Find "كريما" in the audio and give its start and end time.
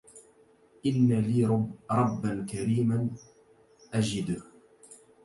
2.51-3.09